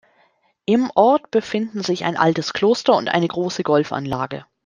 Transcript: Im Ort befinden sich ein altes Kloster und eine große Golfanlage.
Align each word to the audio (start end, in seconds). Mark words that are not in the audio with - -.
Im 0.65 0.89
Ort 0.95 1.29
befinden 1.29 1.83
sich 1.83 2.05
ein 2.05 2.17
altes 2.17 2.53
Kloster 2.53 2.95
und 2.97 3.07
eine 3.09 3.27
große 3.27 3.61
Golfanlage. 3.61 4.45